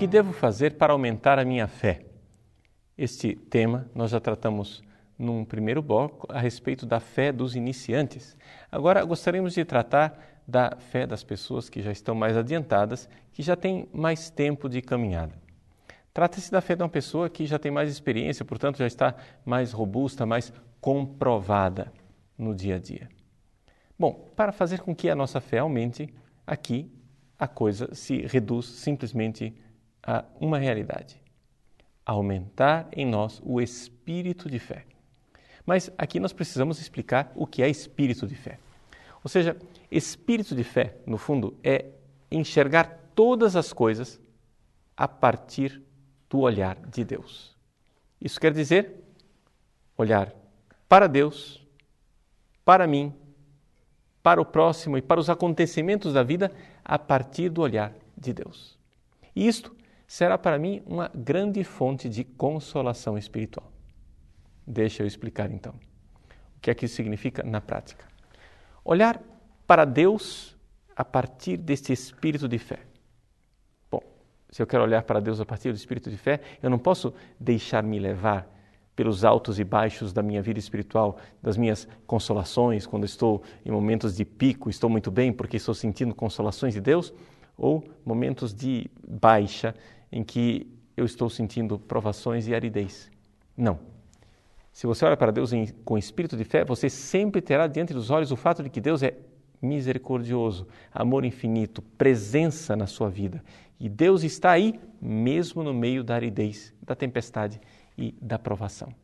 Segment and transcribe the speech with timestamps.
[0.00, 2.00] que devo fazer para aumentar a minha fé?
[2.96, 4.82] Este tema nós já tratamos
[5.18, 8.34] num primeiro bloco a respeito da fé dos iniciantes.
[8.72, 10.18] Agora gostaríamos de tratar
[10.48, 14.80] da fé das pessoas que já estão mais adiantadas, que já têm mais tempo de
[14.80, 15.34] caminhada.
[16.14, 19.14] Trata-se da fé de uma pessoa que já tem mais experiência, portanto já está
[19.44, 21.92] mais robusta, mais comprovada
[22.38, 23.06] no dia a dia.
[23.98, 26.08] Bom, para fazer com que a nossa fé aumente,
[26.46, 26.90] aqui
[27.38, 29.54] a coisa se reduz simplesmente
[30.02, 31.20] a uma realidade:
[32.04, 34.84] aumentar em nós o espírito de fé.
[35.64, 38.58] Mas aqui nós precisamos explicar o que é espírito de fé.
[39.22, 39.56] Ou seja,
[39.90, 41.86] espírito de fé, no fundo, é
[42.30, 44.20] enxergar todas as coisas
[44.96, 45.82] a partir
[46.28, 47.56] do olhar de Deus.
[48.20, 48.96] Isso quer dizer
[49.96, 50.32] olhar
[50.88, 51.64] para Deus,
[52.64, 53.14] para mim,
[54.22, 56.52] para o próximo e para os acontecimentos da vida
[56.84, 58.78] a partir do olhar de Deus.
[59.34, 59.74] E isto
[60.10, 63.70] será para mim uma grande fonte de consolação espiritual.
[64.66, 65.72] Deixa eu explicar então.
[66.56, 68.04] O que é que isso significa na prática?
[68.84, 69.22] Olhar
[69.68, 70.58] para Deus
[70.96, 72.80] a partir deste espírito de fé.
[73.88, 74.02] Bom,
[74.50, 77.14] se eu quero olhar para Deus a partir do espírito de fé, eu não posso
[77.38, 78.52] deixar-me levar
[78.96, 84.16] pelos altos e baixos da minha vida espiritual, das minhas consolações, quando estou em momentos
[84.16, 87.14] de pico, estou muito bem porque estou sentindo consolações de Deus,
[87.56, 89.72] ou momentos de baixa
[90.10, 90.66] em que
[90.96, 93.10] eu estou sentindo provações e aridez.
[93.56, 93.78] Não.
[94.72, 98.10] Se você olha para Deus em, com espírito de fé, você sempre terá diante dos
[98.10, 99.16] olhos o fato de que Deus é
[99.60, 103.42] misericordioso, amor infinito, presença na sua vida.
[103.78, 107.60] E Deus está aí mesmo no meio da aridez, da tempestade
[107.96, 108.94] e da provação.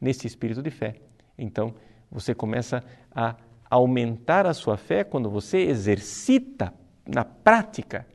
[0.00, 0.96] Nesse espírito de fé,
[1.38, 1.74] então,
[2.10, 3.36] você começa a
[3.68, 6.72] aumentar a sua fé quando você exercita
[7.06, 8.06] na prática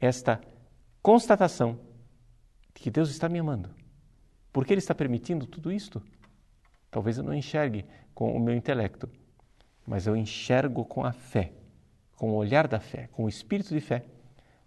[0.00, 0.40] esta
[1.02, 1.78] constatação
[2.74, 3.80] de que Deus está me amando
[4.52, 6.02] por que ele está permitindo tudo isto?
[6.90, 9.08] Talvez eu não enxergue com o meu intelecto,
[9.86, 11.52] mas eu enxergo com a fé,
[12.16, 14.04] com o olhar da fé, com o espírito de fé,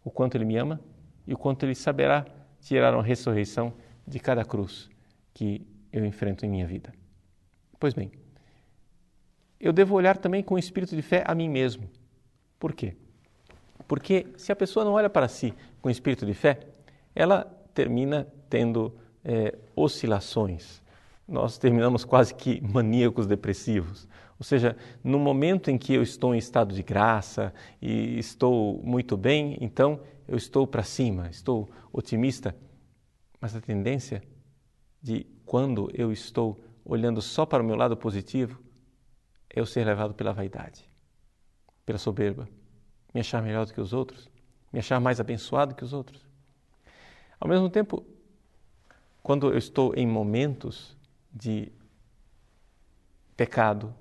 [0.04, 0.80] o quanto ele me ama
[1.28, 2.26] e o quanto ele saberá
[2.62, 3.74] tirar uma ressurreição
[4.08, 4.90] de cada cruz
[5.34, 6.94] que eu enfrento em minha vida.
[7.78, 8.12] Pois bem,
[9.60, 11.90] eu devo olhar também com o espírito de fé a mim mesmo.
[12.58, 12.96] Por quê?
[13.94, 16.62] Porque se a pessoa não olha para si com espírito de fé,
[17.14, 17.44] ela
[17.76, 18.92] termina tendo
[19.24, 20.82] é, oscilações.
[21.28, 24.08] Nós terminamos quase que maníacos depressivos.
[24.40, 29.16] Ou seja, no momento em que eu estou em estado de graça e estou muito
[29.16, 32.56] bem, então eu estou para cima, estou otimista.
[33.40, 34.24] Mas a tendência
[35.04, 38.60] de quando eu estou olhando só para o meu lado positivo
[39.52, 40.84] é eu ser levado pela vaidade,
[41.86, 42.50] pela soberba,
[43.14, 44.30] me achar melhor do que os outros,
[44.72, 46.26] me achar mais abençoado que os outros.
[47.40, 48.06] Ao mesmo tempo,
[49.22, 50.98] quando eu estou em momentos
[51.32, 51.72] de
[53.36, 53.94] pecado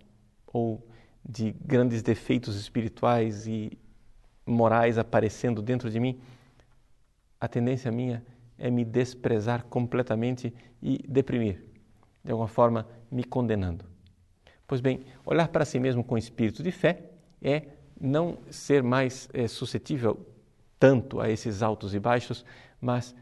[0.47, 0.87] ou
[1.25, 3.78] de grandes defeitos espirituais e
[4.47, 6.21] morais aparecendo dentro de mim,
[7.41, 8.25] a tendência minha
[8.59, 11.62] é me desprezar completamente e deprimir,
[12.25, 13.84] de alguma forma me condenando.
[14.67, 17.67] Pois bem, olhar para si mesmo com espírito de fé é
[18.03, 20.27] não ser mais é, suscetível
[20.79, 22.45] tanto a esses altos e baixos,
[22.81, 23.15] mas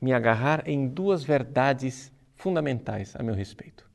[0.00, 3.88] me agarrar em duas verdades fundamentais a meu respeito.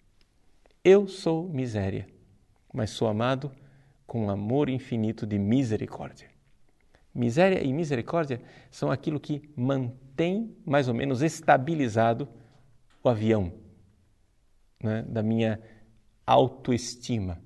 [0.84, 2.08] Eu sou miséria,
[2.74, 3.52] mas sou amado
[4.08, 6.30] com um amor infinito de misericórdia.
[7.14, 12.28] Miséria e misericórdia são aquilo que mantém mais ou menos estabilizado
[13.04, 13.52] o avião
[14.82, 15.60] né, da minha
[16.26, 17.42] autoestima.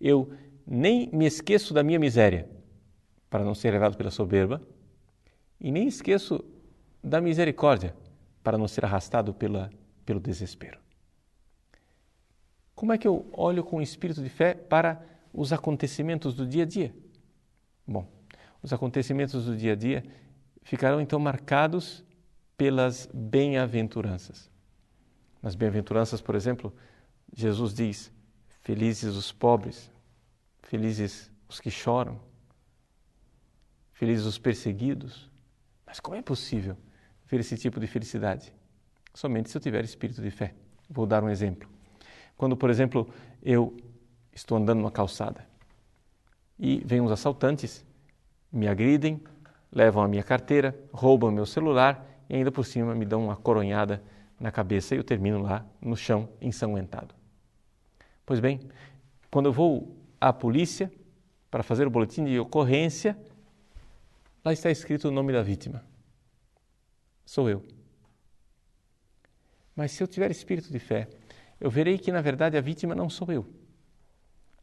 [0.00, 0.32] Eu
[0.70, 2.46] nem me esqueço da minha miséria
[3.30, 4.60] para não ser levado pela soberba
[5.58, 6.44] e nem esqueço
[7.02, 7.96] da misericórdia
[8.42, 9.70] para não ser arrastado pela,
[10.04, 10.78] pelo desespero.
[12.74, 16.66] Como é que eu olho com espírito de fé para os acontecimentos do dia a
[16.66, 16.94] dia?
[17.86, 18.06] Bom,
[18.62, 20.04] os acontecimentos do dia a dia
[20.62, 22.04] ficarão então marcados
[22.58, 24.50] pelas bem-aventuranças.
[25.42, 26.74] Nas bem-aventuranças, por exemplo,
[27.34, 28.12] Jesus diz:
[28.60, 29.90] Felizes os pobres,
[30.68, 32.20] felizes os que choram,
[33.94, 35.30] felizes os perseguidos.
[35.86, 36.76] Mas como é possível
[37.26, 38.52] ver esse tipo de felicidade?
[39.14, 40.54] Somente se eu tiver espírito de fé.
[40.88, 41.68] Vou dar um exemplo.
[42.36, 43.08] Quando, por exemplo,
[43.42, 43.74] eu
[44.30, 45.46] estou andando numa calçada
[46.58, 47.84] e vêm uns assaltantes,
[48.52, 49.22] me agridem,
[49.72, 54.02] levam a minha carteira, roubam meu celular e ainda por cima me dão uma coronhada
[54.38, 57.14] na cabeça e eu termino lá no chão ensanguentado.
[58.26, 58.60] Pois bem,
[59.30, 60.90] quando eu vou à polícia
[61.50, 63.18] para fazer o boletim de ocorrência,
[64.44, 65.84] lá está escrito o nome da vítima
[67.28, 67.62] sou eu.
[69.76, 71.06] Mas se eu tiver espírito de fé,
[71.60, 73.46] eu verei que na verdade a vítima não sou eu.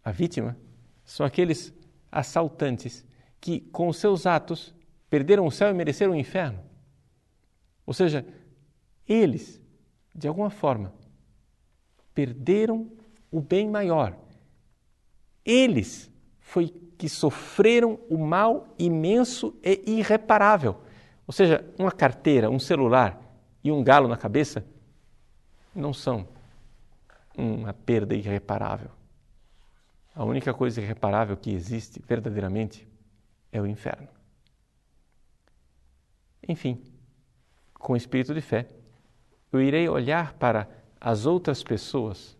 [0.04, 0.58] A vítima
[1.04, 1.72] são aqueles
[2.12, 3.06] assaltantes
[3.40, 4.74] que, com os seus atos,
[5.12, 6.60] perderam o céu e mereceram o inferno.
[7.86, 8.26] Ou seja,
[9.08, 9.62] eles,
[10.14, 10.92] de alguma forma,
[12.16, 12.92] perderam
[13.30, 14.18] o bem maior.
[15.46, 20.82] Eles foi que sofreram o mal imenso e irreparável.
[21.28, 23.22] Ou seja, uma carteira, um celular
[23.64, 24.66] e um galo na cabeça
[25.74, 26.28] não são
[27.38, 28.90] uma perda irreparável.
[30.16, 32.88] A única coisa irreparável que existe verdadeiramente
[33.52, 34.08] é o inferno.
[36.48, 36.82] Enfim,
[37.74, 38.70] com o espírito de fé,
[39.52, 40.70] eu irei olhar para
[41.02, 42.38] as outras pessoas,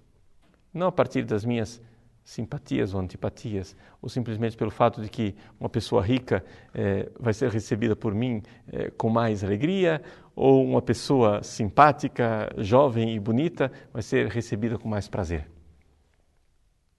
[0.74, 1.82] não a partir das minhas
[2.26, 6.44] simpatias ou antipatias, ou simplesmente pelo fato de que uma pessoa rica
[6.74, 10.02] eh, vai ser recebida por mim eh, com mais alegria,
[10.36, 15.48] ou uma pessoa simpática, jovem e bonita vai ser recebida com mais prazer.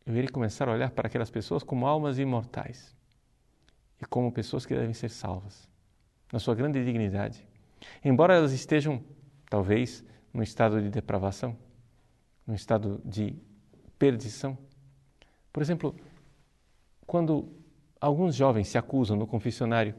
[0.06, 2.94] Eu irei começar a olhar para aquelas pessoas como almas imortais
[4.00, 5.68] e como pessoas que devem ser salvas,
[6.32, 7.44] na sua grande dignidade.
[8.04, 9.02] Embora elas estejam,
[9.50, 11.56] talvez, num estado de depravação,
[12.46, 13.34] num estado de
[13.98, 14.56] perdição,
[15.56, 15.96] por exemplo,
[17.06, 17.50] quando
[17.98, 19.94] alguns jovens se acusam no confessionário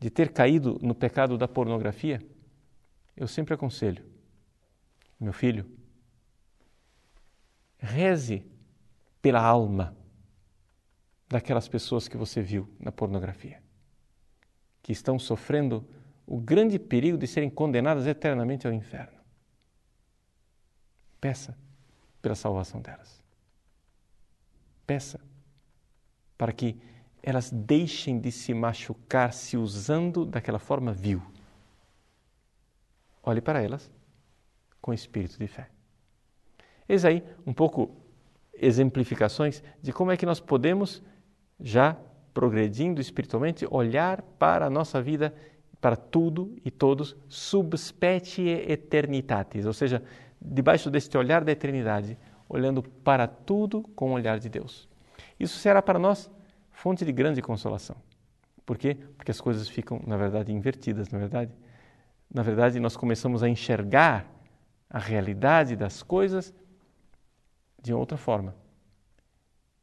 [0.00, 2.26] de ter caído no pecado da pornografia,
[3.14, 4.02] eu sempre aconselho,
[5.20, 5.70] meu filho,
[7.76, 8.50] reze
[9.20, 9.94] pela alma
[11.28, 13.62] daquelas pessoas que você viu na pornografia,
[14.82, 15.86] que estão sofrendo
[16.26, 19.20] o grande perigo de serem condenadas eternamente ao inferno.
[21.20, 21.54] Peça
[22.22, 23.22] pela salvação delas
[24.92, 25.18] peça
[26.36, 26.76] para que
[27.22, 31.22] elas deixem de se machucar se usando daquela forma vil.
[33.22, 33.90] Olhe para elas
[34.82, 35.70] com espírito de fé.
[36.86, 37.96] Eis aí um pouco
[38.52, 41.02] exemplificações de como é que nós podemos,
[41.58, 41.96] já
[42.34, 45.34] progredindo espiritualmente, olhar para a nossa vida,
[45.80, 50.02] para tudo e todos, sub specie eternitatis, ou seja,
[50.40, 52.18] debaixo deste olhar da eternidade,
[52.52, 54.88] olhando para tudo com o olhar de Deus.
[55.40, 56.30] Isso será para nós
[56.70, 57.96] fonte de grande consolação.
[58.66, 58.94] Por quê?
[59.16, 61.52] Porque as coisas ficam, na verdade, invertidas, na verdade.
[62.32, 64.30] Na verdade, nós começamos a enxergar
[64.88, 66.54] a realidade das coisas
[67.82, 68.54] de outra forma.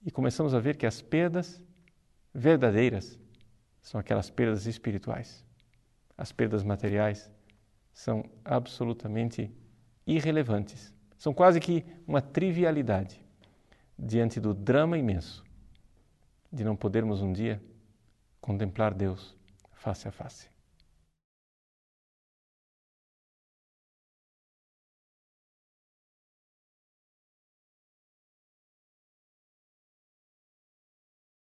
[0.06, 1.62] E começamos a ver que as perdas
[2.34, 3.20] verdadeiras
[3.82, 5.44] são aquelas perdas espirituais.
[6.16, 7.32] As perdas materiais
[7.92, 9.52] são absolutamente
[10.06, 13.22] irrelevantes são quase que uma trivialidade
[13.98, 15.44] diante do drama imenso
[16.52, 17.62] de não podermos um dia
[18.40, 19.38] contemplar Deus
[19.74, 20.50] face a face.